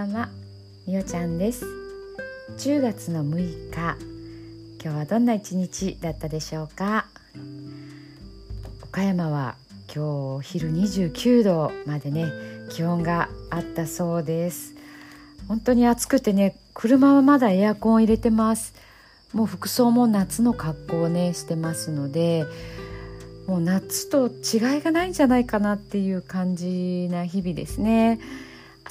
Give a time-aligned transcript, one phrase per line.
[0.00, 0.30] ばんは
[0.86, 1.66] みおちゃんです。
[2.56, 3.98] 10月の6日
[4.82, 7.04] 今日はどんな一日だったでしょうか？
[8.82, 9.56] 岡山は
[9.94, 12.32] 今日お昼29度までね
[12.70, 14.74] 気温があったそうです。
[15.48, 18.72] 本当に暑くてね車はまだエアコンを入れてます。
[19.34, 22.46] もう服装も夏の格好をねしてますので
[23.46, 28.18] もう夏と違いがないんじゃないかなっていう感じな日々ですね。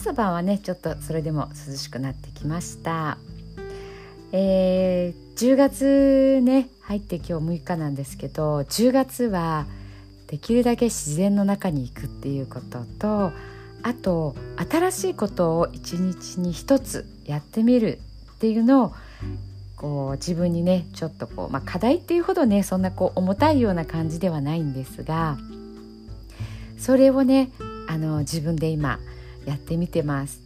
[0.00, 3.18] 朝晩はねちょっとそれでも涼しくなってきました。
[4.30, 9.66] えー、10月ね入って今日6日なんですけど10月は
[10.28, 13.32] できるだけ自然の中に行くっていうことと
[13.82, 14.36] あと
[14.70, 17.98] 新しいことを一日に一つやってみる
[18.34, 18.92] っていうのを
[19.76, 25.38] こう自分にねちょっとこう、まあ、課題っていうほどねそんなこう重たいような感じではないんですが
[26.78, 27.50] それをね
[27.88, 29.00] あの自分で今
[29.48, 30.40] やってみてます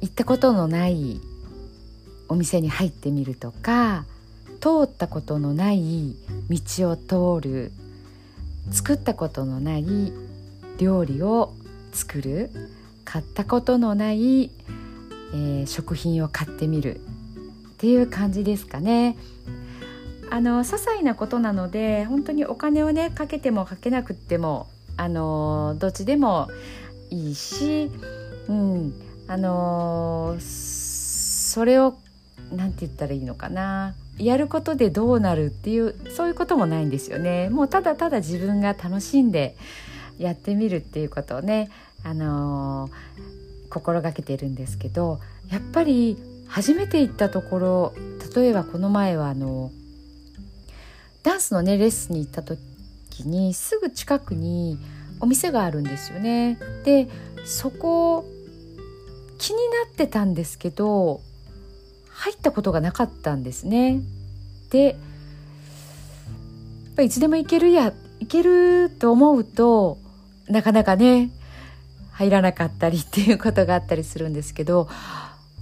[0.00, 1.20] 行ったことのない
[2.28, 4.04] お店に入ってみるとか
[4.60, 6.16] 通ったことのない
[6.50, 7.72] 道を通る
[8.70, 10.12] 作ったことのない
[10.78, 11.54] 料理を
[11.92, 12.50] 作る
[13.04, 14.50] 買ったことのない、
[15.32, 17.00] えー、食品を買ってみるっ
[17.78, 19.16] ていう感じですかね。
[20.28, 26.48] あの些細なことなので本当にお金をねかけてもかけなくってもあのどっちでも
[27.10, 27.90] いいし、
[28.48, 28.92] うん、
[29.28, 31.96] あのそれを
[32.52, 37.50] 何て言ったらいいのかなやることでどうなるっていうそういうこともないんですよね。
[37.50, 39.56] もうただただ自分が楽しんで
[40.18, 41.70] やってみるっていうことをね、
[42.02, 42.88] あの
[43.68, 45.18] 心がけてるんですけど
[45.50, 46.16] やっぱり
[46.48, 47.94] 初めて行ったところ
[48.34, 49.70] 例えばこの前はあの
[51.22, 52.60] ダンスのねレッスンに行った時
[53.24, 54.78] にすぐ近くに
[55.20, 56.58] お店があるんですよね。
[56.84, 57.08] で
[57.44, 58.24] そこ
[59.38, 61.20] 気になってたんですけど
[62.08, 64.00] 入ったことがなかったんですね。
[64.70, 64.94] でやっ
[66.96, 69.98] ぱいつでも行けるや行けると思うと
[70.48, 71.30] なかなかね
[72.12, 74.88] 入らなかったりっていうことがあったりするんですけど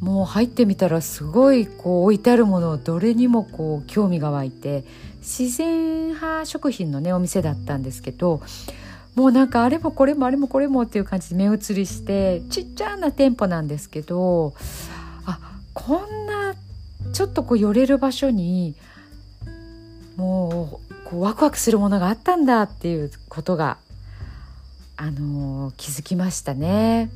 [0.00, 4.84] もう入ってみたらすごいこう置いてあるものをどれにもこう興味が湧いて
[5.18, 8.40] 自然派食品のねお店だったんですけど
[9.14, 14.54] もうなんかあれもこれもあれもこれもっていう感じで目移りしてちっちゃな店舗なんですけど
[15.26, 15.38] あ
[15.74, 16.54] こんな
[17.12, 18.74] ちょっとこう寄れる場所に
[20.16, 23.78] もうこうワクワクするものがあったんだっていうことが
[24.96, 27.10] あのー、気づきましたね。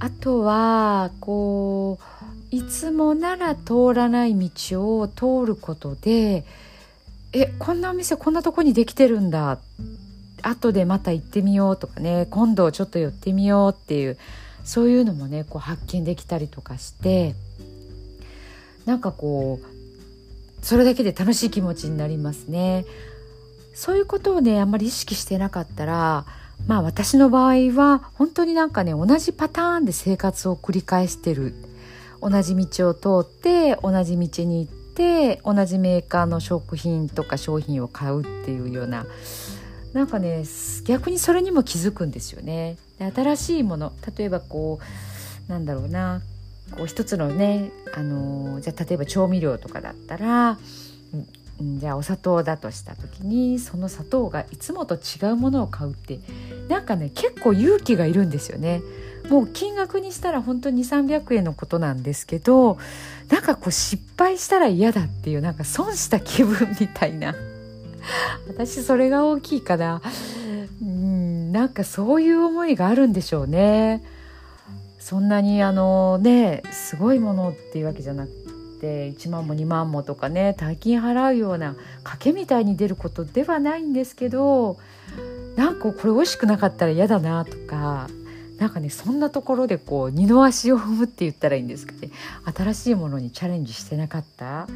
[0.00, 1.98] あとはこ
[2.52, 6.44] ういつもなら通らない道を通ることで
[7.32, 9.58] えこんなお店こんなとこにできてるんだ
[10.42, 14.18] 後でまた行ってみようとかね今度ちょっと寄ってみようっていう
[14.64, 17.34] そういうのもねこう発見できたりとかして
[18.84, 22.84] なんかこうそれだけで楽しい気持ちになりますね。
[23.74, 26.26] そういうことをねあんまり意識してなかったら
[26.66, 31.54] まあ私の場合は本当になんかね同じパターンで生活を繰り返してる
[32.20, 39.06] 同じ道を通って同じ道に行って同じメーカーの食品とか商品を買うっていうような
[39.92, 40.44] なんかね
[40.84, 42.76] 逆にそれにも気づくんですよね。
[42.98, 44.78] で新しいもの例えばこ
[45.48, 46.20] うなんだろうな
[46.76, 50.58] こう一つのねあのじゃあ例えば調味料とかだったら
[51.60, 56.20] うんじゃあお砂糖だとした時にその砂糖がいつもと違うものを買うって
[56.68, 58.82] なんかね結構勇気がいるんですよね。
[59.28, 62.78] もう金額にしたら本当に2300円のことなんですけど
[63.28, 67.34] なんかこう失敗したら嫌だっていうなんか損した気分みたいな
[68.48, 70.02] 私それが大きいかな。
[70.82, 74.02] うんなんかそういう思いがあるんでしょうね。
[74.98, 78.30] そんなにあのねすごいものっていうわけじゃなく
[78.80, 84.76] て1万も2万もとかね大金払うような賭けみたいに出ることではないんですけど
[85.56, 88.08] なんかこれ美味しくなかったら嫌だなとか
[88.58, 92.10] なんかねそんなところでこう二の足を踏むって言ったらいいんですかね。
[92.56, 94.66] 新しいものにチャレンジしてなかった、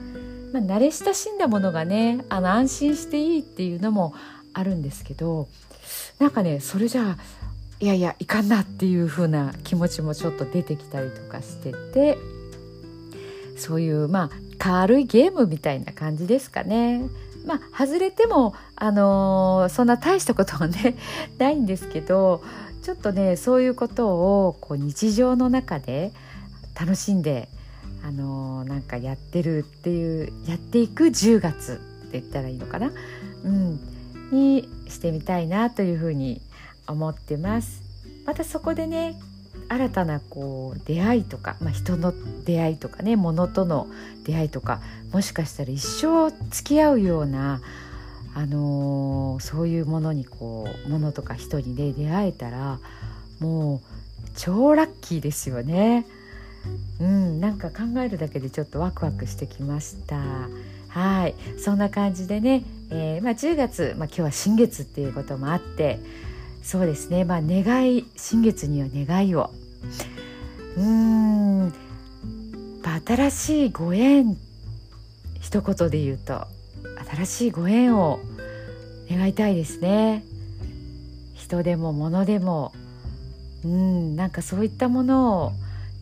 [0.52, 4.14] まあ、慣れ親しんだものがねあの安心していいっていうのも
[4.52, 5.48] あるんですけど
[6.18, 7.42] なんかねそれじゃあ
[7.80, 12.18] いやいやいかんなっていう風な気持ちもちょっと出てきたりとかしてて
[13.56, 17.02] そういうまあ軽いゲームみたいな感じですかね。
[17.44, 20.96] まあ外れてもあのー、そんな大したことはね
[21.38, 22.40] ないんですけど
[22.82, 24.08] ちょっとねそういうこと
[24.46, 26.12] をこう日常の中で
[26.78, 27.48] 楽しんで
[28.02, 32.92] あのー、なんかやってるっていうやっていく10月って言ったらいいのかな、
[33.44, 33.80] うん、
[34.32, 36.40] にしてみたいなというふうに
[36.86, 37.82] 思ってます。
[38.26, 39.20] またそこでね
[39.68, 42.12] 新たなこう出会いとか、まあ、人の
[42.44, 43.86] 出会いとかね物との
[44.24, 44.80] 出会いとか
[45.12, 47.60] もしかしたら一生付き合うような、
[48.34, 52.80] あのー、そういうものにこうものとか人にね出会えたら
[53.40, 53.80] もう
[54.36, 56.06] 超ラッキーですよね。
[57.00, 60.48] うん、なんか考えるだけでちょっとワクワクしてきました。
[60.88, 61.34] はい。
[61.58, 65.98] そんな感じでね、えーまあ、10月、まあ、今日は新月っていうこともあって
[66.62, 67.24] そうですね。
[67.24, 69.50] まあ願い新月には願いを。
[70.76, 71.72] うーん。
[73.06, 74.36] 新しいご縁
[75.40, 76.46] 一言で言うと
[77.16, 78.20] 新しいご縁を
[79.10, 80.24] 願いたいですね。
[81.34, 82.72] 人でも物でも。
[83.64, 84.16] うん。
[84.16, 85.52] なんかそういったものを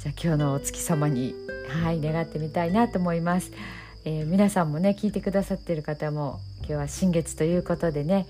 [0.01, 1.35] じゃあ今日のお月様に
[1.69, 3.53] はい願ってみたいなと思います。
[4.07, 8.27] えー、皆さんもね聞いてくださってる方も今日は新月ということでね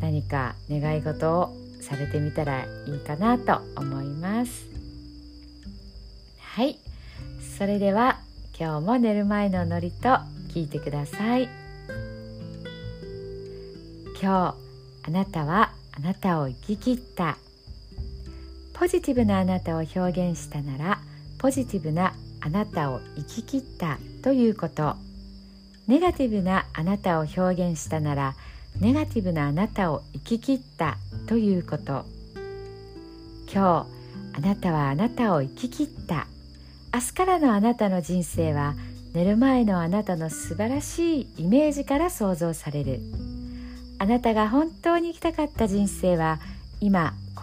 [0.00, 4.66] 何か願い事をされてみたらいいかなと思います。
[6.38, 6.78] はい。
[7.58, 8.20] それでは
[8.56, 10.08] 今日も寝る前の祝詞と
[10.52, 11.48] 聞いてください。
[14.22, 14.54] 今
[15.02, 17.36] 日あなたはあなたを生き切った。
[18.84, 20.98] ポジティブなあなたを表現したなら
[21.38, 24.96] ポジティブなあなたを生き切ったということ。
[25.88, 28.34] ネガティブなあなたを表現したなら
[28.78, 32.04] ネガティブなあなたを生き切ったということ。
[33.50, 33.86] 今
[34.34, 36.26] 日あなたはあなたを生き切った。
[36.92, 38.74] 明日からのあなたの人生は
[39.14, 43.00] 寝る前のあなたの素晴らしいイメージから想像される。
[43.98, 46.38] あなたが本当に生きたかった人生は
[46.82, 47.14] 今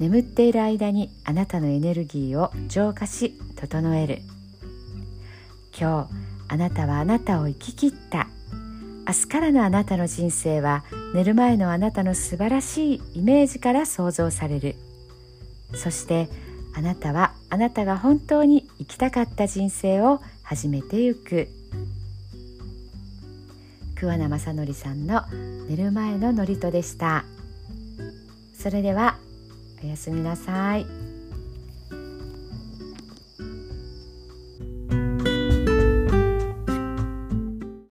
[0.00, 4.22] 眠っている間にあなたのエネルギーを浄化し整える。
[5.78, 6.14] 今日
[6.48, 8.26] あなたはあなたを生き切った。
[9.06, 14.74] 明日からのあなたの人生は寝る前のあなたの素晴らしいイメージから想像される。
[15.74, 16.30] そして
[16.74, 21.48] あなたはあなたが本当に生きたかった人生を始めてゆく。
[23.96, 25.24] 桑名正則さんの
[25.68, 27.26] 寝る前の祝詞でした。
[28.58, 29.18] それでは
[29.82, 31.09] おやすみなさい。